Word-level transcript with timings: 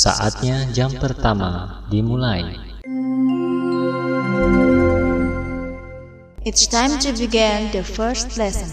Saatnya 0.00 0.64
jam 0.72 0.88
pertama 0.96 1.84
dimulai. 1.92 2.56
It's 6.40 6.64
time 6.64 6.96
to 7.04 7.12
begin 7.12 7.68
the 7.68 7.84
first 7.84 8.40
lesson. 8.40 8.72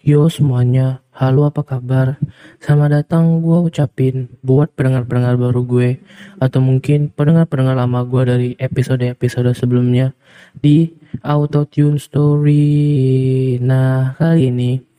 Yo 0.00 0.32
semuanya, 0.32 1.04
halo 1.12 1.44
apa 1.44 1.60
kabar? 1.60 2.16
Selamat 2.56 3.04
datang 3.04 3.44
gue 3.44 3.68
ucapin 3.68 4.32
buat 4.40 4.72
pendengar-pendengar 4.72 5.36
baru 5.36 5.60
gue 5.68 6.00
Atau 6.40 6.64
mungkin 6.64 7.12
pendengar-pendengar 7.12 7.76
lama 7.76 8.00
gue 8.08 8.22
dari 8.24 8.48
episode-episode 8.56 9.52
sebelumnya 9.52 10.16
Di 10.56 10.88
Auto 11.20 11.68
Tune 11.68 12.00
Story 12.00 13.60
Nah 13.60 14.16
kali 14.16 14.48
ini 14.48 14.89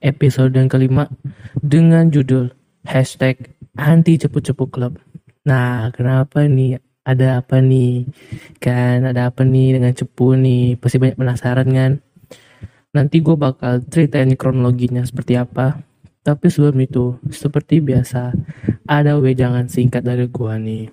episode 0.00 0.54
yang 0.56 0.70
kelima 0.70 1.10
dengan 1.60 2.08
judul 2.08 2.52
Hashtag 2.84 3.52
Anti 3.74 4.20
Cepu-Cepu 4.20 4.70
Club 4.70 4.96
Nah 5.44 5.92
kenapa 5.92 6.48
nih? 6.48 6.80
Ada 7.04 7.44
apa 7.44 7.60
nih? 7.60 8.08
Kan 8.64 9.04
ada 9.04 9.28
apa 9.28 9.44
nih 9.44 9.76
dengan 9.76 9.92
cepu 9.92 10.40
nih? 10.40 10.80
Pasti 10.80 10.96
banyak 10.96 11.20
penasaran 11.20 11.68
kan? 11.68 11.92
Nanti 12.96 13.20
gue 13.20 13.36
bakal 13.36 13.84
ceritain 13.92 14.32
kronologinya 14.40 15.04
seperti 15.04 15.36
apa. 15.36 15.84
Tapi 16.24 16.48
sebelum 16.48 16.80
itu, 16.80 17.20
seperti 17.28 17.84
biasa, 17.84 18.32
ada 18.88 19.20
wejangan 19.20 19.68
singkat 19.68 20.00
dari 20.00 20.24
gue 20.24 20.54
nih. 20.56 20.84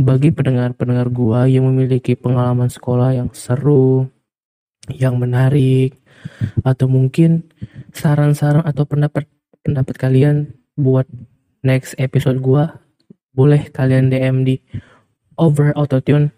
Bagi 0.00 0.32
pendengar-pendengar 0.32 1.12
gue 1.12 1.40
yang 1.52 1.68
memiliki 1.68 2.16
pengalaman 2.16 2.72
sekolah 2.72 3.12
yang 3.12 3.28
seru, 3.36 4.08
yang 4.88 5.20
menarik, 5.20 6.00
atau 6.62 6.86
mungkin 6.86 7.46
saran-saran 7.92 8.64
atau 8.64 8.86
pendapat 8.86 9.28
pendapat 9.62 9.94
kalian 9.98 10.54
buat 10.74 11.06
next 11.62 11.94
episode 11.96 12.42
gue, 12.42 12.64
boleh 13.32 13.70
kalian 13.70 14.10
DM 14.10 14.42
di 14.42 14.56
Over 15.38 15.72
Autotune 15.78 16.34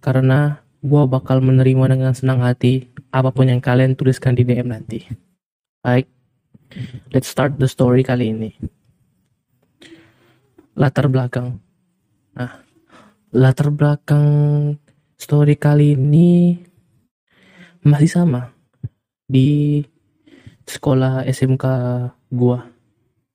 karena 0.00 0.62
gue 0.80 1.02
bakal 1.04 1.44
menerima 1.44 1.92
dengan 1.92 2.12
senang 2.16 2.40
hati 2.40 2.88
apa 3.12 3.28
pun 3.34 3.50
yang 3.50 3.60
kalian 3.60 3.98
tuliskan 3.98 4.32
di 4.32 4.46
DM 4.46 4.70
nanti. 4.72 5.04
Baik, 5.84 6.08
let's 7.12 7.28
start 7.28 7.60
the 7.60 7.68
story 7.68 8.00
kali 8.00 8.32
ini. 8.32 8.50
Latar 10.78 11.10
belakang. 11.12 11.60
Nah, 12.32 12.64
latar 13.34 13.68
belakang 13.74 14.28
story 15.20 15.58
kali 15.60 15.92
ini 15.98 16.56
masih 17.84 18.08
sama 18.08 18.59
di 19.30 19.78
sekolah 20.66 21.22
SMK 21.22 21.64
gua. 22.34 22.66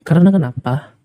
Karena 0.04 0.30
kenapa? 0.36 1.00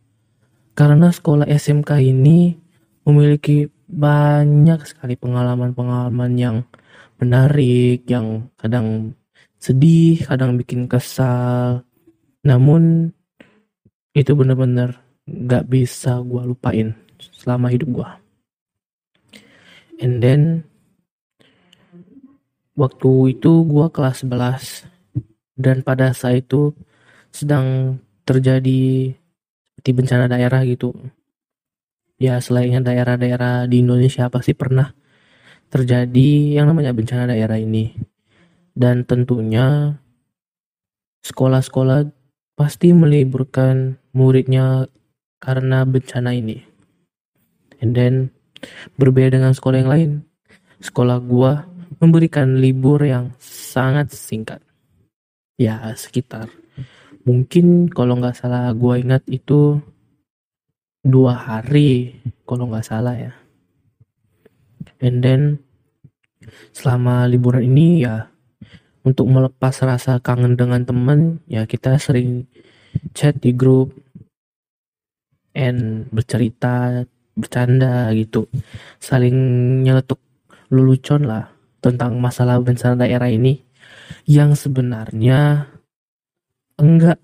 Karena 0.74 1.14
sekolah 1.14 1.46
SMK 1.46 2.02
ini 2.02 2.58
memiliki 3.06 3.70
banyak 3.90 4.82
sekali 4.86 5.14
pengalaman-pengalaman 5.14 6.32
yang 6.34 6.56
menarik, 7.22 8.06
yang 8.10 8.50
kadang 8.58 9.14
sedih, 9.60 10.24
kadang 10.24 10.56
bikin 10.56 10.86
kesal. 10.86 11.84
Namun 12.46 13.12
itu 14.16 14.32
bener-bener 14.32 14.96
gak 15.26 15.68
bisa 15.68 16.18
gue 16.24 16.42
lupain 16.48 16.96
selama 17.20 17.68
hidup 17.70 17.88
gue. 18.00 18.10
And 20.00 20.24
then 20.24 20.64
waktu 22.80 23.36
itu 23.36 23.68
gue 23.68 23.86
kelas 23.92 24.24
11 24.24 24.88
dan 25.60 25.84
pada 25.84 26.16
saat 26.16 26.48
itu 26.48 26.72
sedang 27.28 28.00
terjadi 28.24 29.12
seperti 29.80 29.96
bencana 29.96 30.28
daerah 30.28 30.60
gitu. 30.64 30.92
Ya 32.20 32.36
selainnya 32.40 32.84
daerah-daerah 32.84 33.64
di 33.64 33.80
Indonesia 33.80 34.28
pasti 34.28 34.52
pernah 34.52 34.92
terjadi 35.72 36.60
yang 36.60 36.68
namanya 36.68 36.92
bencana 36.92 37.32
daerah 37.32 37.56
ini. 37.56 37.96
Dan 38.76 39.08
tentunya 39.08 39.96
sekolah-sekolah 41.24 42.12
pasti 42.60 42.92
meliburkan 42.92 43.96
muridnya 44.12 44.84
karena 45.40 45.88
bencana 45.88 46.36
ini. 46.36 46.60
And 47.80 47.96
then 47.96 48.36
berbeda 49.00 49.40
dengan 49.40 49.56
sekolah 49.56 49.80
yang 49.80 49.88
lain, 49.90 50.10
sekolah 50.84 51.24
gua 51.24 51.64
memberikan 51.98 52.62
libur 52.62 53.02
yang 53.02 53.34
sangat 53.42 54.14
singkat. 54.14 54.62
Ya 55.58 55.90
sekitar. 55.98 56.46
Mungkin 57.26 57.90
kalau 57.90 58.16
nggak 58.16 58.38
salah 58.38 58.70
gua 58.72 58.96
ingat 58.96 59.26
itu 59.26 59.82
dua 61.02 61.34
hari 61.34 62.20
kalau 62.46 62.70
nggak 62.70 62.86
salah 62.86 63.16
ya. 63.16 63.32
And 65.00 65.24
then 65.24 65.42
selama 66.72 67.28
liburan 67.28 67.66
ini 67.72 68.04
ya 68.04 68.28
untuk 69.04 69.28
melepas 69.28 69.80
rasa 69.84 70.20
kangen 70.20 70.56
dengan 70.56 70.84
teman 70.84 71.40
ya 71.48 71.64
kita 71.64 71.96
sering 71.96 72.44
chat 73.16 73.36
di 73.40 73.52
grup 73.56 73.92
and 75.56 76.08
bercerita 76.12 77.04
bercanda 77.36 78.12
gitu. 78.16 78.48
Saling 79.00 79.36
nyeletuk 79.84 80.20
lelucon 80.72 81.28
lah 81.28 81.59
tentang 81.80 82.20
masalah 82.20 82.60
bencana 82.60 83.04
daerah 83.04 83.28
ini 83.32 83.64
yang 84.28 84.52
sebenarnya 84.52 85.68
enggak 86.76 87.18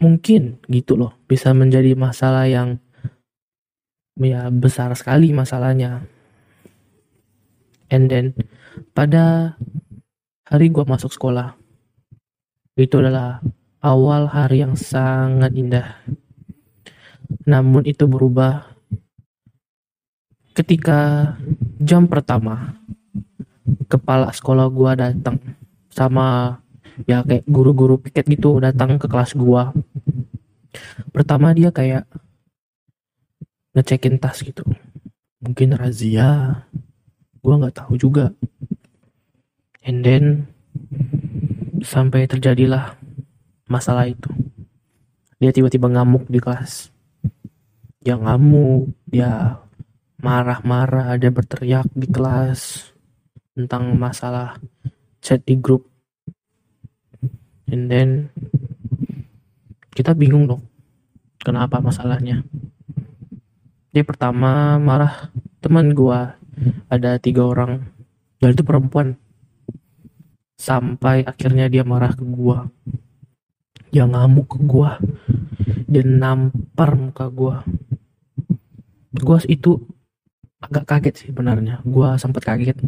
mungkin 0.00 0.60
gitu 0.68 0.96
loh. 0.98 1.16
Bisa 1.28 1.56
menjadi 1.56 1.96
masalah 1.96 2.48
yang 2.48 2.80
ya 4.20 4.52
besar 4.52 4.92
sekali 4.96 5.32
masalahnya. 5.32 6.04
And 7.92 8.08
then 8.08 8.36
pada 8.96 9.56
hari 10.48 10.72
gua 10.72 10.88
masuk 10.88 11.12
sekolah 11.12 11.56
itu 12.76 12.96
adalah 13.00 13.44
awal 13.84 14.28
hari 14.28 14.64
yang 14.64 14.76
sangat 14.76 15.52
indah. 15.52 16.00
Namun 17.44 17.84
itu 17.84 18.08
berubah 18.08 18.72
ketika 20.52 21.32
jam 21.80 22.04
pertama 22.08 22.76
kepala 23.86 24.30
sekolah 24.34 24.66
gua 24.70 24.98
datang 24.98 25.38
sama 25.92 26.58
ya 27.08 27.24
kayak 27.24 27.44
guru-guru 27.48 27.96
piket 28.00 28.28
gitu 28.28 28.58
datang 28.58 28.98
ke 28.98 29.06
kelas 29.06 29.34
gua. 29.38 29.72
Pertama 31.12 31.52
dia 31.52 31.68
kayak 31.68 32.08
ngecekin 33.76 34.20
tas 34.20 34.40
gitu. 34.40 34.64
Mungkin 35.42 35.76
razia. 35.76 36.62
Gue 37.42 37.54
nggak 37.58 37.82
tahu 37.82 37.98
juga. 37.98 38.30
And 39.82 40.06
then 40.06 40.24
sampai 41.82 42.30
terjadilah 42.30 42.94
masalah 43.66 44.06
itu. 44.06 44.30
Dia 45.42 45.50
tiba-tiba 45.50 45.90
ngamuk 45.90 46.30
di 46.30 46.38
kelas. 46.38 46.94
Dia 47.98 48.14
ngamuk 48.14 48.94
dia 49.10 49.58
marah-marah 50.22 51.18
dia 51.18 51.34
berteriak 51.34 51.90
di 51.98 52.06
kelas 52.06 52.91
tentang 53.52 53.92
masalah 53.96 54.56
chat 55.20 55.44
di 55.44 55.56
grup. 55.60 55.86
And 57.68 57.88
then 57.88 58.28
kita 59.92 60.16
bingung 60.16 60.48
dong 60.48 60.64
kenapa 61.40 61.80
masalahnya. 61.80 62.44
Dia 63.92 64.04
pertama 64.08 64.80
marah 64.80 65.28
teman 65.60 65.92
gua 65.92 66.40
ada 66.88 67.20
tiga 67.20 67.44
orang 67.44 67.84
dan 68.40 68.56
itu 68.56 68.64
perempuan. 68.64 69.16
Sampai 70.56 71.26
akhirnya 71.26 71.66
dia 71.66 71.82
marah 71.82 72.14
ke 72.14 72.24
gua. 72.24 72.70
Dia 73.92 74.08
ngamuk 74.08 74.56
ke 74.56 74.58
gua. 74.64 74.96
Dia 75.90 76.06
nampar 76.06 76.96
muka 76.96 77.28
gua. 77.28 77.66
Gua 79.12 79.38
itu 79.44 79.76
agak 80.62 80.86
kaget 80.86 81.14
sih 81.18 81.30
benarnya 81.34 81.82
gua 81.82 82.14
sempat 82.16 82.46
kaget 82.46 82.78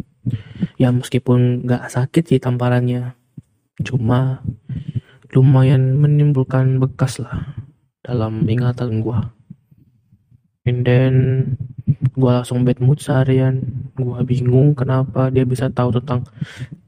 ya 0.75 0.91
meskipun 0.91 1.67
nggak 1.67 1.91
sakit 1.91 2.23
sih 2.25 2.39
tamparannya. 2.39 3.15
Cuma 3.83 4.43
lumayan 5.35 5.99
menimbulkan 5.99 6.79
bekas 6.79 7.19
lah 7.19 7.55
dalam 8.03 8.47
ingatan 8.47 9.03
gua. 9.03 9.35
And 10.65 10.81
then 10.81 11.13
gue 12.17 12.31
langsung 12.31 12.65
bad 12.65 12.81
mood 12.81 12.97
seharian. 12.97 13.61
Gue 13.93 14.17
bingung 14.25 14.73
kenapa 14.73 15.29
dia 15.29 15.45
bisa 15.45 15.69
tahu 15.69 15.93
tentang 16.01 16.25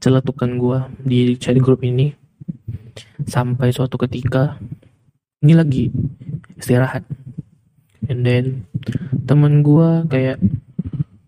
celetukan 0.02 0.58
gue 0.58 0.78
di 1.06 1.18
chat 1.38 1.54
grup 1.62 1.86
ini. 1.86 2.10
Sampai 3.22 3.70
suatu 3.70 3.94
ketika 3.94 4.58
ini 5.46 5.54
lagi 5.54 5.84
istirahat. 6.58 7.06
And 8.10 8.26
then 8.26 8.66
temen 9.30 9.62
gue 9.62 10.10
kayak 10.10 10.42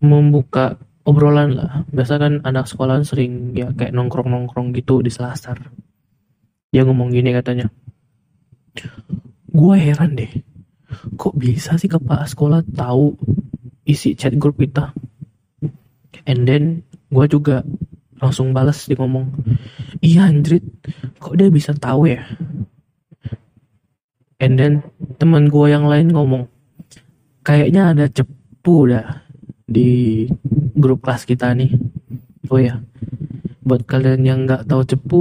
membuka 0.03 0.75
obrolan 1.11 1.59
lah. 1.59 1.71
Biasa 1.91 2.23
kan 2.23 2.33
anak 2.47 2.71
sekolah 2.71 3.03
sering 3.03 3.59
ya 3.59 3.75
kayak 3.75 3.91
nongkrong 3.91 4.31
nongkrong 4.31 4.71
gitu 4.71 5.03
di 5.03 5.11
selasar. 5.11 5.59
Dia 6.71 6.87
ngomong 6.87 7.11
gini 7.11 7.35
katanya 7.35 7.67
gue 9.51 9.75
heran 9.75 10.15
deh 10.15 10.31
kok 11.19 11.35
bisa 11.35 11.75
sih 11.75 11.91
kepala 11.91 12.27
sekolah 12.27 12.63
tahu 12.71 13.19
isi 13.87 14.15
chat 14.15 14.35
grup 14.39 14.59
kita? 14.59 14.95
And 16.27 16.47
then 16.47 16.87
gue 17.11 17.27
juga 17.27 17.67
langsung 18.21 18.55
balas 18.55 18.87
dia 18.87 18.95
ngomong 19.01 19.33
iya 20.05 20.29
anjrit 20.29 20.63
kok 21.19 21.35
dia 21.35 21.51
bisa 21.51 21.75
tahu 21.75 22.11
ya? 22.11 22.23
And 24.41 24.57
then 24.57 24.73
teman 25.19 25.51
gue 25.51 25.67
yang 25.69 25.91
lain 25.91 26.15
ngomong 26.15 26.47
kayaknya 27.43 27.93
ada 27.93 28.07
cepu 28.07 28.89
dah 28.89 29.27
di 29.67 30.27
grup 30.81 31.05
kelas 31.05 31.29
kita 31.29 31.53
nih. 31.55 31.77
Oh 32.51 32.59
ya 32.59 32.81
buat 33.71 33.87
kalian 33.87 34.27
yang 34.27 34.41
nggak 34.51 34.67
tahu 34.67 34.83
cepu 34.83 35.21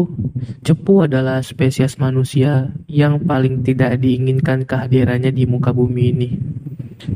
cepu 0.65 1.05
adalah 1.05 1.43
spesies 1.45 2.01
manusia 2.01 2.73
yang 2.89 3.21
paling 3.21 3.61
tidak 3.61 4.01
diinginkan 4.01 4.65
kehadirannya 4.65 5.29
di 5.29 5.45
muka 5.45 5.69
bumi 5.69 6.03
ini. 6.09 6.29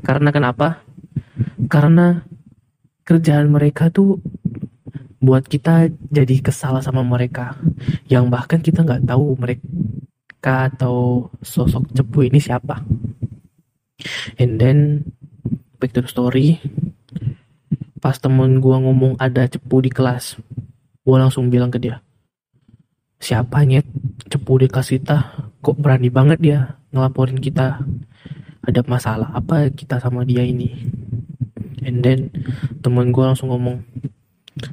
Karena 0.05 0.29
kenapa? 0.29 0.85
Karena 1.71 2.21
kerjaan 3.01 3.49
mereka 3.49 3.89
tuh 3.89 4.21
buat 5.17 5.47
kita 5.47 5.89
jadi 6.11 6.35
kesal 6.43 6.83
sama 6.85 7.01
mereka. 7.01 7.55
Yang 8.11 8.25
bahkan 8.29 8.59
kita 8.61 8.83
nggak 8.83 9.07
tahu 9.07 9.33
mereka 9.39 10.69
atau 10.69 11.31
sosok 11.41 11.97
cepu 11.97 12.29
ini 12.29 12.37
siapa. 12.37 12.83
And 14.37 14.59
then 14.61 15.07
back 15.79 15.95
to 15.95 16.03
the 16.03 16.11
story 16.11 16.59
pas 18.03 18.19
temen 18.19 18.59
gua 18.59 18.83
ngomong 18.83 19.15
ada 19.15 19.47
cepu 19.47 19.79
di 19.79 19.87
kelas 19.87 20.35
gua 21.07 21.23
langsung 21.23 21.47
bilang 21.47 21.71
ke 21.71 21.79
dia 21.79 22.03
siapa 23.23 23.63
nyet? 23.63 23.87
Cepu 24.27 24.59
di 24.59 24.67
kelas 24.67 24.91
kita? 24.91 25.47
Kok 25.63 25.79
berani 25.79 26.11
banget 26.11 26.43
dia 26.43 26.59
ngelaporin 26.91 27.39
kita? 27.39 27.79
Ada 28.67 28.83
masalah 28.83 29.31
apa 29.31 29.71
kita 29.71 30.03
sama 30.03 30.27
dia 30.27 30.43
ini? 30.43 30.75
And 31.87 32.03
then 32.03 32.27
temen 32.83 33.15
gue 33.15 33.23
langsung 33.23 33.47
ngomong 33.47 33.79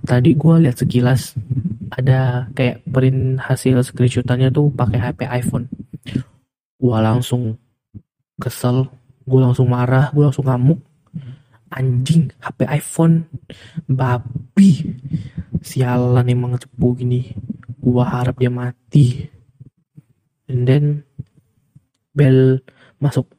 tadi 0.03 0.35
gue 0.35 0.55
lihat 0.67 0.79
sekilas 0.79 1.39
ada 1.95 2.51
kayak 2.55 2.87
print 2.87 3.39
hasil 3.39 3.83
screenshotannya 3.87 4.51
tuh 4.51 4.75
pakai 4.75 4.99
HP 4.99 5.31
iPhone. 5.31 5.71
Gue 6.79 6.99
langsung 6.99 7.55
kesel 8.43 8.91
gue 9.27 9.41
langsung 9.43 9.71
marah 9.71 10.11
gue 10.11 10.27
langsung 10.27 10.47
ngamuk 10.47 10.83
anjing 11.71 12.35
HP 12.43 12.67
iPhone 12.67 13.31
babi. 13.87 14.99
Sialan 15.63 16.27
emang 16.27 16.59
cepu 16.59 16.99
gini. 16.99 17.31
Gue 17.81 18.05
harap 18.05 18.37
dia 18.37 18.53
mati. 18.53 19.25
And 20.51 20.67
then 20.67 20.85
bel 22.13 22.61
masuk. 22.99 23.31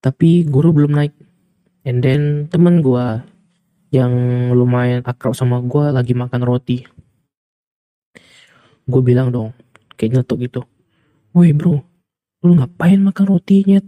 Tapi 0.00 0.48
guru 0.48 0.72
belum 0.72 0.96
naik. 0.96 1.14
And 1.84 2.04
then 2.04 2.52
temen 2.52 2.84
gua 2.84 3.24
yang 3.88 4.12
lumayan 4.52 5.00
akrab 5.04 5.32
sama 5.32 5.60
gua 5.64 5.92
lagi 5.92 6.12
makan 6.12 6.44
roti. 6.44 6.84
Gue 8.88 9.02
bilang 9.04 9.32
dong 9.32 9.52
kayak 9.96 10.20
nyetok 10.20 10.38
gitu. 10.48 10.60
Woi 11.36 11.52
bro 11.52 11.88
lu 12.46 12.54
ngapain 12.54 13.02
makan 13.02 13.26
rotinya 13.34 13.82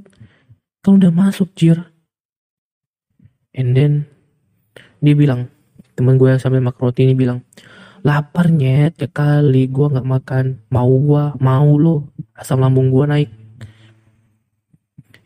kan 0.82 0.98
udah 0.98 1.12
masuk 1.14 1.54
jir 1.54 1.89
and 3.56 3.74
then 3.74 4.06
dia 5.00 5.16
bilang 5.16 5.48
temen 5.96 6.16
gue 6.16 6.36
sambil 6.40 6.64
makan 6.64 6.90
roti 6.90 7.04
ini 7.04 7.16
bilang 7.16 7.44
lapar 8.00 8.48
nyet 8.48 8.96
ya 8.96 9.08
kali 9.08 9.68
gue 9.68 9.86
nggak 9.92 10.08
makan. 10.08 10.44
Mau 10.72 10.92
gua 11.00 11.36
mau 11.40 11.76
lo 11.76 12.08
asam 12.36 12.60
lambung 12.60 12.88
gua 12.88 13.08
naik. 13.08 13.28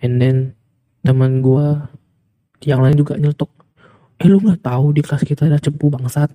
And 0.03 0.21
then 0.21 0.37
teman 1.07 1.41
gua 1.41 1.91
yang 2.65 2.81
lain 2.83 2.97
juga 2.97 3.17
nyetok 3.21 3.51
eh 4.23 4.29
lu 4.31 4.41
nggak 4.41 4.63
tahu 4.65 4.95
di 4.95 5.01
kelas 5.05 5.23
kita 5.27 5.47
ada 5.47 5.59
cepu 5.63 5.91
bangsat. 5.91 6.31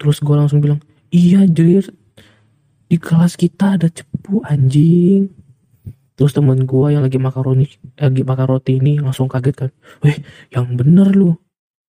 Terus 0.00 0.20
gua 0.20 0.44
langsung 0.44 0.60
bilang 0.60 0.80
iya 1.12 1.44
jir. 1.48 1.88
Di 2.90 2.98
kelas 2.98 3.38
kita 3.38 3.78
ada 3.78 3.86
cepu 3.86 4.42
anjing 4.42 5.30
terus 6.20 6.36
temen 6.36 6.68
gua 6.68 6.92
yang 6.92 7.00
lagi 7.00 7.16
makan 7.16 7.40
roti 7.40 7.80
lagi 7.96 8.20
makan 8.20 8.44
roti 8.52 8.76
ini 8.76 9.00
langsung 9.00 9.24
kaget 9.24 9.56
kan. 9.56 9.70
Weh 10.04 10.20
yang 10.52 10.68
bener 10.76 11.16
lu. 11.16 11.32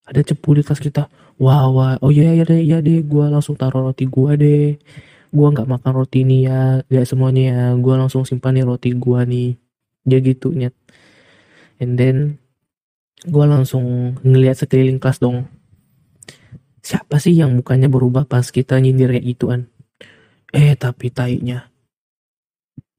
Ada 0.07 0.24
cepu 0.24 0.56
di 0.56 0.63
kelas 0.63 0.80
kita. 0.80 1.12
Wah 1.36 1.68
wah. 1.68 2.00
Oh 2.00 2.16
iya 2.16 2.31
iya 2.31 2.48
deh 2.48 2.63
iya 2.63 2.80
deh 2.80 3.04
gua 3.04 3.28
langsung 3.28 3.60
taruh 3.60 3.92
roti 3.92 4.07
gua 4.07 4.39
deh. 4.39 4.80
Gua 5.36 5.51
nggak 5.51 5.68
makan 5.68 5.92
roti 5.92 6.24
ini 6.24 6.48
ya. 6.48 6.80
Gak 6.88 7.12
semuanya 7.12 7.44
ya. 7.51 7.63
Gua 7.75 8.00
langsung 8.00 8.24
simpan 8.24 8.56
nih 8.56 8.63
roti 8.63 8.95
gua 8.95 9.28
nih. 9.28 9.60
Dia 10.07 10.24
gitu 10.24 10.56
nyet. 10.56 10.72
And 11.84 12.00
then 12.00 12.39
gua 13.27 13.51
langsung 13.51 14.16
ngeliat 14.24 14.63
sekeliling 14.63 15.04
kelas 15.04 15.19
dong. 15.19 15.51
Siapa 16.80 17.19
sih 17.19 17.36
yang 17.36 17.51
mukanya 17.51 17.92
berubah 17.92 18.24
pas 18.24 18.48
kita 18.48 18.80
nyindir 18.80 19.12
kayak 19.12 19.27
gituan? 19.27 19.68
Eh 20.56 20.72
tapi 20.80 21.12
tainya 21.12 21.70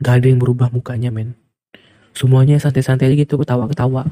gak 0.02 0.20
ada 0.20 0.26
yang 0.26 0.42
berubah 0.42 0.68
mukanya 0.74 1.14
men. 1.14 1.38
Semuanya 2.12 2.58
santai-santai 2.60 3.08
aja 3.08 3.16
gitu 3.16 3.40
ketawa-ketawa. 3.40 4.04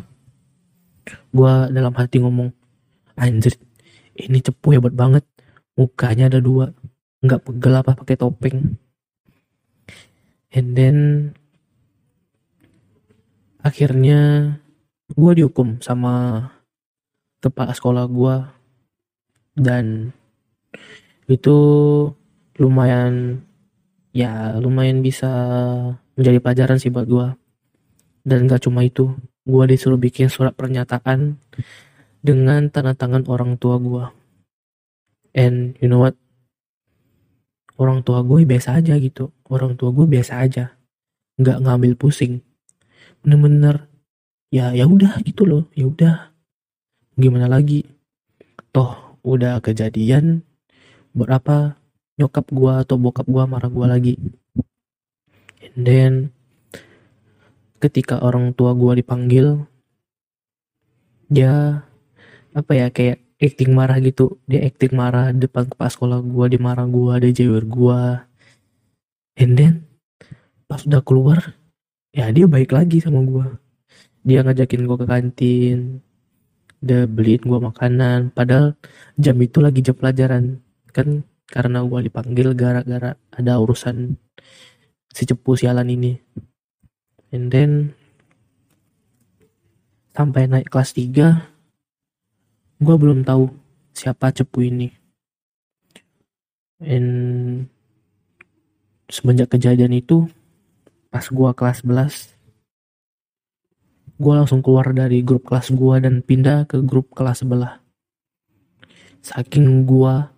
Gua 1.34 1.69
dalam 1.69 1.92
hati 1.98 2.22
ngomong 2.22 2.54
anjir 3.19 3.58
ini 4.16 4.38
cepu 4.40 4.72
hebat 4.72 4.94
banget. 4.94 5.26
Mukanya 5.75 6.32
ada 6.32 6.40
dua. 6.40 6.72
Nggak 7.20 7.42
pegel 7.44 7.75
apa 7.76 7.92
pakai 7.98 8.16
topeng. 8.16 8.78
And 10.50 10.69
then 10.75 10.96
akhirnya 13.60 14.52
gue 15.14 15.32
dihukum 15.37 15.78
sama 15.84 16.46
kepala 17.44 17.76
sekolah 17.76 18.04
gue 18.08 18.37
dan 19.60 20.14
itu 21.28 21.58
lumayan 22.56 23.44
ya 24.10 24.58
lumayan 24.58 25.02
bisa 25.02 25.30
menjadi 26.18 26.38
pelajaran 26.42 26.78
sih 26.82 26.90
buat 26.90 27.06
gue 27.06 27.28
dan 28.26 28.50
gak 28.50 28.66
cuma 28.66 28.84
itu 28.84 29.14
gue 29.46 29.64
disuruh 29.70 29.96
bikin 29.96 30.28
surat 30.28 30.52
pernyataan 30.52 31.40
dengan 32.20 32.68
tanda 32.68 32.92
tangan 32.92 33.24
orang 33.30 33.56
tua 33.56 33.80
gue 33.80 34.04
and 35.34 35.78
you 35.78 35.88
know 35.88 36.02
what? 36.02 36.16
Orang 37.80 38.04
tua 38.04 38.20
gue 38.20 38.44
biasa 38.44 38.76
aja 38.76 39.00
gitu. 39.00 39.32
Orang 39.49 39.80
tua 39.80 39.88
gue 39.94 40.04
biasa 40.04 40.44
aja. 40.44 40.76
Nggak 41.40 41.58
ngambil 41.64 41.92
pusing. 41.96 42.44
Bener-bener 43.25 43.88
ya 44.52 44.76
ya 44.76 44.85
udah 44.85 45.25
gitu 45.25 45.49
loh. 45.49 45.64
Ya 45.73 45.88
udah. 45.88 46.16
Gimana 47.16 47.49
lagi? 47.49 47.88
Toh 48.68 49.16
udah 49.25 49.64
kejadian. 49.64 50.44
Buat 51.16 51.30
apa 51.40 51.79
nyokap 52.20 52.46
gua 52.52 52.84
atau 52.84 53.00
bokap 53.00 53.24
gua 53.24 53.48
marah 53.48 53.72
gua 53.72 53.88
lagi. 53.88 54.20
And 55.64 55.82
then 55.88 56.12
ketika 57.80 58.20
orang 58.20 58.52
tua 58.52 58.76
gua 58.76 58.92
dipanggil 58.92 59.64
dia 61.32 61.80
apa 62.52 62.72
ya 62.76 62.86
kayak 62.92 63.24
acting 63.40 63.72
marah 63.72 63.96
gitu. 64.04 64.36
Dia 64.44 64.68
acting 64.68 64.92
marah 64.92 65.32
depan 65.32 65.64
kepala 65.72 65.88
sekolah 65.88 66.18
gua 66.20 66.46
dia 66.52 66.60
marah 66.60 66.84
gua 66.84 67.16
dia 67.16 67.32
jewer 67.32 67.64
gua. 67.64 68.28
And 69.40 69.56
then 69.56 69.74
pas 70.68 70.84
udah 70.84 71.00
keluar 71.00 71.56
ya 72.12 72.28
dia 72.28 72.44
baik 72.44 72.76
lagi 72.76 73.00
sama 73.00 73.24
gua. 73.24 73.56
Dia 74.20 74.44
ngajakin 74.44 74.84
gua 74.84 75.00
ke 75.00 75.06
kantin 75.08 76.04
dia 76.84 77.08
beliin 77.08 77.44
gua 77.48 77.72
makanan. 77.72 78.32
Padahal 78.36 78.76
jam 79.16 79.36
itu 79.40 79.58
lagi 79.64 79.80
jam 79.80 79.96
pelajaran. 79.96 80.60
Kan 80.92 81.24
karena 81.50 81.83
gua 81.83 82.00
dipanggil 82.00 82.54
gara-gara 82.54 83.19
ada 83.35 83.52
urusan 83.59 84.14
si 85.11 85.26
cepu 85.26 85.59
sialan 85.59 85.90
ini. 85.90 86.14
And 87.35 87.50
then 87.50 87.95
sampai 90.14 90.47
naik 90.47 90.71
kelas 90.71 90.95
3 90.95 91.42
gua 92.78 92.97
belum 92.97 93.26
tahu 93.26 93.50
siapa 93.92 94.30
cepu 94.30 94.71
ini. 94.71 94.88
And 96.80 97.66
semenjak 99.11 99.52
kejadian 99.52 99.92
itu 99.99 100.30
pas 101.11 101.26
gua 101.28 101.50
kelas 101.52 101.83
11 101.83 102.38
gua 104.21 104.45
langsung 104.45 104.62
keluar 104.62 104.95
dari 104.95 105.25
grup 105.26 105.50
kelas 105.50 105.75
gua 105.75 105.99
dan 105.99 106.23
pindah 106.23 106.69
ke 106.71 106.78
grup 106.85 107.11
kelas 107.12 107.42
sebelah. 107.42 107.83
Saking 109.21 109.85
gua 109.85 110.33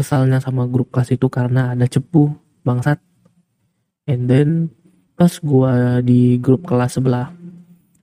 kesalnya 0.00 0.40
sama 0.40 0.64
grup 0.64 0.88
kelas 0.88 1.12
itu 1.12 1.28
karena 1.28 1.76
ada 1.76 1.84
cepu 1.84 2.32
bangsat. 2.64 2.96
And 4.08 4.24
then 4.24 4.48
pas 5.12 5.36
gua 5.44 6.00
di 6.00 6.40
grup 6.40 6.64
kelas 6.64 6.96
sebelah 6.96 7.36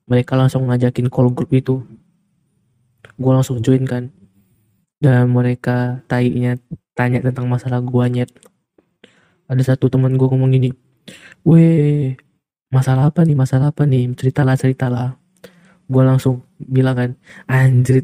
mereka 0.06 0.38
langsung 0.38 0.70
ngajakin 0.70 1.10
call 1.10 1.34
grup 1.34 1.50
itu. 1.58 1.82
Gua 3.18 3.42
langsung 3.42 3.66
join 3.66 3.82
kan. 3.89 4.13
Dan 5.01 5.34
mereka 5.34 6.06
tainya 6.06 6.62
tanya 6.94 7.25
tentang 7.25 7.50
masalah 7.50 7.82
gua 7.82 8.06
nyet. 8.06 8.30
Ada 9.50 9.74
satu 9.74 9.89
teman 9.89 10.13
gua 10.22 10.30
ngomong 10.30 10.54
gini 10.54 10.70
weh 11.48 12.16
masalah 12.68 13.10
apa 13.12 13.24
nih 13.24 13.38
masalah 13.38 13.72
apa 13.72 13.88
nih? 13.88 14.12
Ceritalah 14.16 14.56
ceritalah. 14.60 15.16
Gue 15.88 16.04
langsung 16.04 16.44
bilang 16.60 16.96
kan 17.00 17.10
anjrit 17.48 18.04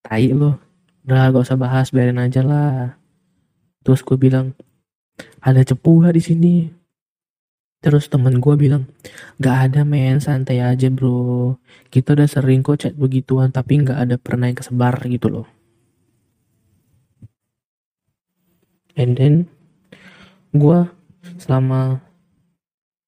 tai 0.00 0.32
lo 0.32 0.67
udah 1.08 1.32
gak 1.32 1.40
usah 1.48 1.56
bahas 1.56 1.88
biarin 1.88 2.20
aja 2.20 2.44
lah. 2.44 3.00
Terus 3.80 4.04
gue 4.04 4.20
bilang 4.20 4.52
ada 5.40 5.64
cepu 5.64 6.04
gak 6.04 6.12
di 6.12 6.20
sini? 6.20 6.54
Terus 7.80 8.12
temen 8.12 8.44
gue 8.44 8.54
bilang 8.60 8.84
gak 9.40 9.72
ada 9.72 9.88
men 9.88 10.20
santai 10.20 10.60
aja 10.60 10.92
bro. 10.92 11.56
Kita 11.88 12.12
udah 12.12 12.28
sering 12.28 12.60
kok 12.60 12.84
chat 12.84 12.92
begituan 12.92 13.48
tapi 13.48 13.80
gak 13.80 14.04
ada 14.04 14.20
pernah 14.20 14.52
yang 14.52 14.60
kesebar 14.60 15.00
gitu 15.08 15.32
loh. 15.32 15.48
And 18.92 19.16
then 19.16 19.48
gue 20.52 20.92
selama 21.40 22.04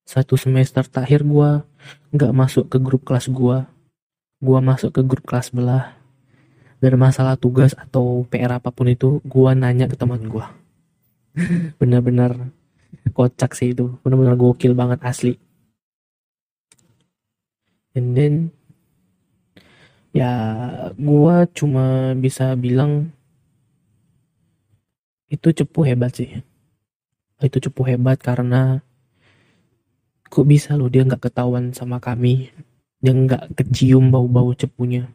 satu 0.08 0.40
semester 0.40 0.88
terakhir 0.88 1.20
gue 1.28 1.68
nggak 2.16 2.32
masuk 2.32 2.72
ke 2.72 2.80
grup 2.80 3.04
kelas 3.04 3.28
gue 3.28 3.68
gue 4.40 4.58
masuk 4.64 4.96
ke 4.96 5.02
grup 5.04 5.28
kelas 5.28 5.52
belah 5.52 5.99
dan 6.80 6.96
masalah 6.96 7.36
tugas 7.36 7.76
atau 7.76 8.24
PR 8.28 8.56
apa 8.56 8.72
pun 8.72 8.88
itu 8.88 9.20
gue 9.22 9.50
nanya 9.52 9.86
ke 9.86 9.96
teman 10.00 10.24
gue 10.24 10.46
bener-bener 11.80 12.50
kocak 13.12 13.52
sih 13.56 13.72
itu. 13.74 13.96
Bener-bener 14.02 14.34
gokil 14.38 14.72
banget 14.74 15.00
asli. 15.02 15.34
And 17.94 18.14
then 18.14 18.34
ya 20.14 20.32
gue 20.94 21.36
cuma 21.54 22.14
bisa 22.18 22.54
bilang 22.54 23.10
itu 25.30 25.50
cepu 25.50 25.86
hebat 25.86 26.14
sih. 26.14 26.42
Itu 27.42 27.58
cepu 27.58 27.86
hebat 27.86 28.20
karena 28.22 28.82
kok 30.30 30.46
bisa 30.46 30.78
loh 30.78 30.86
dia 30.86 31.02
nggak 31.02 31.30
ketahuan 31.30 31.74
sama 31.74 31.98
kami. 31.98 32.50
Dia 33.00 33.16
nggak 33.16 33.56
kecium 33.58 34.12
bau-bau 34.12 34.52
cepunya 34.54 35.08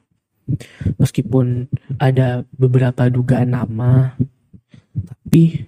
meskipun 1.02 1.68
ada 1.98 2.46
beberapa 2.54 3.10
dugaan 3.10 3.58
nama 3.58 4.14
tapi 4.96 5.68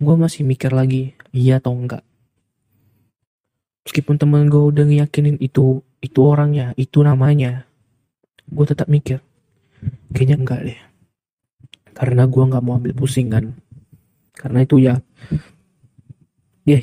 gue 0.00 0.14
masih 0.14 0.46
mikir 0.46 0.70
lagi 0.70 1.18
iya 1.34 1.58
atau 1.58 1.74
enggak. 1.74 2.06
Meskipun 3.84 4.22
temen 4.22 4.46
gue 4.46 4.60
udah 4.60 4.86
ngeyakinin 4.86 5.40
itu 5.42 5.82
itu 5.98 6.20
orangnya 6.22 6.72
itu 6.78 7.02
namanya 7.02 7.66
gue 8.48 8.64
tetap 8.64 8.86
mikir 8.86 9.18
kayaknya 10.14 10.36
enggak 10.38 10.60
deh. 10.62 10.80
Karena 11.90 12.24
gue 12.30 12.44
nggak 12.44 12.62
mau 12.64 12.78
ambil 12.78 12.94
pusing 12.94 13.28
kan 13.28 13.52
karena 14.38 14.64
itu 14.64 14.80
ya 14.80 14.94
ya 16.64 16.78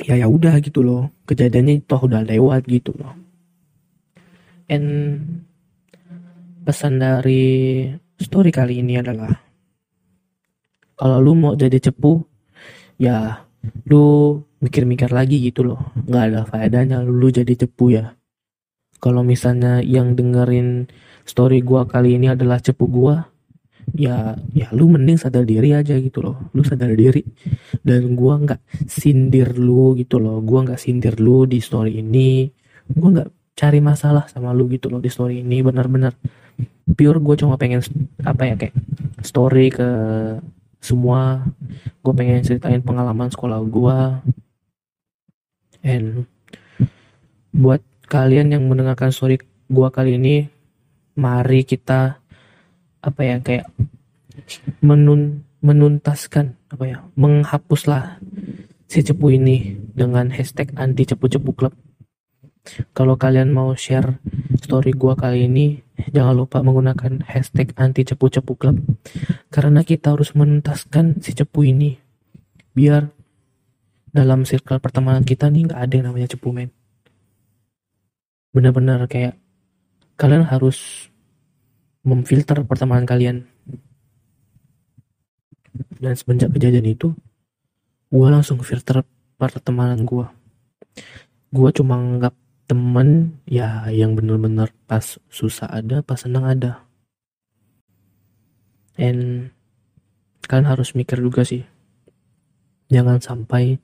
ya 0.00 0.14
ya 0.22 0.26
udah 0.30 0.62
gitu 0.62 0.86
loh. 0.86 1.10
Kejadiannya 1.26 1.82
itu 1.82 1.96
udah 1.98 2.22
lewat 2.24 2.68
gitu 2.70 2.94
loh. 2.94 3.12
And 4.70 4.86
pesan 6.62 7.02
dari 7.02 7.86
story 8.16 8.50
kali 8.54 8.78
ini 8.78 9.02
adalah 9.02 9.34
kalau 10.94 11.18
lu 11.18 11.34
mau 11.34 11.52
jadi 11.58 11.82
cepu 11.82 12.22
ya 13.02 13.42
lu 13.90 14.38
mikir-mikir 14.62 15.10
lagi 15.10 15.42
gitu 15.42 15.66
loh. 15.66 15.90
Nggak 16.06 16.24
ada 16.30 16.40
faedahnya 16.46 17.02
lu 17.02 17.28
jadi 17.34 17.50
cepu 17.58 17.90
ya. 17.90 18.14
Kalau 19.02 19.26
misalnya 19.26 19.82
yang 19.82 20.14
dengerin 20.14 20.86
story 21.26 21.58
gua 21.66 21.90
kali 21.90 22.14
ini 22.14 22.30
adalah 22.30 22.62
cepu 22.62 22.86
gua 22.86 23.26
ya 23.98 24.38
ya 24.54 24.70
lu 24.70 24.86
mending 24.86 25.18
sadar 25.18 25.42
diri 25.42 25.74
aja 25.74 25.98
gitu 25.98 26.22
loh. 26.22 26.38
Lu 26.54 26.62
sadar 26.62 26.94
diri 26.94 27.26
dan 27.82 28.14
gua 28.14 28.38
nggak 28.38 28.86
sindir 28.86 29.58
lu 29.58 29.98
gitu 29.98 30.22
loh. 30.22 30.38
Gua 30.38 30.62
nggak 30.62 30.78
sindir 30.78 31.18
lu 31.18 31.50
di 31.50 31.58
story 31.58 31.98
ini. 31.98 32.46
Gua 32.86 33.10
nggak 33.10 33.58
cari 33.58 33.82
masalah 33.82 34.30
sama 34.30 34.54
lu 34.54 34.70
gitu 34.70 34.86
loh 34.86 35.02
di 35.02 35.10
story 35.10 35.42
ini. 35.42 35.58
Benar-benar 35.66 36.14
pure 36.98 37.18
gue 37.22 37.34
cuma 37.38 37.54
pengen 37.56 37.80
apa 38.22 38.42
ya 38.48 38.54
kayak 38.58 38.74
story 39.22 39.70
ke 39.70 39.88
semua. 40.82 41.46
Gue 42.02 42.12
pengen 42.14 42.42
ceritain 42.42 42.82
pengalaman 42.82 43.30
sekolah 43.30 43.62
gue 43.62 43.98
and 45.82 46.26
buat 47.52 47.82
kalian 48.06 48.54
yang 48.54 48.64
mendengarkan 48.66 49.12
story 49.12 49.38
gue 49.68 49.88
kali 49.92 50.16
ini 50.16 50.46
mari 51.18 51.66
kita 51.66 52.22
apa 53.02 53.20
ya 53.20 53.36
kayak 53.42 53.66
menun 54.80 55.44
menuntaskan 55.62 56.56
apa 56.72 56.84
ya 56.86 56.98
menghapuslah 57.14 58.18
si 58.88 59.04
cepu 59.04 59.36
ini 59.36 59.76
dengan 59.92 60.32
hashtag 60.32 60.72
anti 60.74 61.06
cepu-cepu 61.06 61.50
club 61.52 61.74
kalau 62.94 63.18
kalian 63.18 63.50
mau 63.50 63.74
share 63.74 64.22
story 64.62 64.94
gua 64.94 65.18
kali 65.18 65.50
ini 65.50 65.82
jangan 66.14 66.46
lupa 66.46 66.62
menggunakan 66.62 67.26
hashtag 67.26 67.74
anti 67.74 68.06
cepu-cepu 68.06 68.54
club. 68.54 68.78
Karena 69.50 69.82
kita 69.82 70.14
harus 70.14 70.32
menuntaskan 70.38 71.18
si 71.18 71.34
cepu 71.34 71.66
ini. 71.66 71.98
Biar 72.72 73.10
dalam 74.14 74.46
circle 74.46 74.78
pertemanan 74.78 75.26
kita 75.26 75.50
nih 75.50 75.68
nggak 75.68 75.80
ada 75.80 75.92
yang 75.92 76.06
namanya 76.10 76.28
cepu 76.30 76.54
men. 76.54 76.70
Benar-benar 78.54 79.10
kayak 79.10 79.34
kalian 80.14 80.46
harus 80.46 81.10
memfilter 82.06 82.62
pertemanan 82.62 83.04
kalian. 83.04 83.36
Dan 85.98 86.14
semenjak 86.14 86.54
kejadian 86.54 86.86
itu 86.86 87.14
gue 88.12 88.28
langsung 88.28 88.60
filter 88.60 89.00
pertemanan 89.40 90.04
gue 90.04 90.28
gue 91.52 91.70
cuma 91.76 91.96
nganggap 91.96 92.32
temen 92.72 93.36
ya 93.44 93.84
yang 93.92 94.16
bener-bener 94.16 94.72
pas 94.88 95.20
susah 95.28 95.68
ada 95.68 96.00
pas 96.00 96.16
senang 96.16 96.48
ada. 96.48 96.88
And 98.96 99.52
kalian 100.48 100.72
harus 100.72 100.96
mikir 100.96 101.20
juga 101.20 101.44
sih. 101.44 101.68
Jangan 102.88 103.20
sampai 103.20 103.76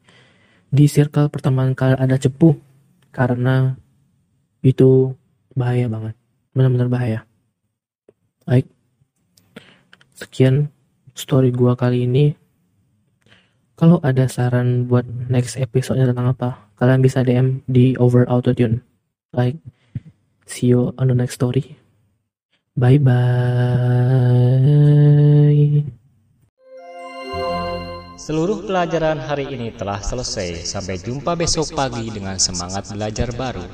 di 0.72 0.88
circle 0.88 1.28
pertemanan 1.28 1.76
kalian 1.76 2.00
ada 2.00 2.16
cepu 2.16 2.56
karena 3.12 3.76
itu 4.64 5.12
bahaya 5.52 5.84
banget. 5.92 6.16
Benar-benar 6.56 6.88
bahaya. 6.88 7.20
Baik. 8.48 8.72
Sekian 10.16 10.72
story 11.12 11.52
gua 11.52 11.76
kali 11.76 12.08
ini 12.08 12.32
kalau 13.78 14.02
ada 14.02 14.26
saran 14.26 14.90
buat 14.90 15.06
next 15.30 15.54
episode 15.54 16.02
tentang 16.02 16.34
apa 16.34 16.58
kalian 16.82 16.98
bisa 16.98 17.22
DM 17.22 17.62
di 17.70 17.94
over 18.02 18.26
autotune 18.26 18.82
like 19.30 19.54
see 20.50 20.74
you 20.74 20.90
on 20.98 21.06
the 21.06 21.14
next 21.14 21.38
story 21.38 21.78
bye 22.74 22.98
bye 22.98 23.16
Seluruh 28.28 28.60
pelajaran 28.68 29.16
hari 29.24 29.48
ini 29.48 29.72
telah 29.72 30.04
selesai. 30.04 30.60
Sampai 30.60 31.00
jumpa 31.00 31.32
besok 31.32 31.72
pagi 31.72 32.12
dengan 32.12 32.36
semangat 32.36 32.92
belajar 32.92 33.32
baru. 33.32 33.64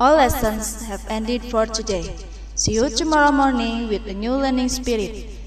All 0.00 0.16
lessons 0.16 0.80
have 0.88 1.04
ended 1.12 1.44
for 1.52 1.68
today. 1.68 2.08
See 2.56 2.72
you 2.80 2.88
tomorrow 2.88 3.28
morning 3.28 3.92
with 3.92 4.00
a 4.08 4.16
new 4.16 4.32
learning 4.32 4.72
spirit. 4.72 5.37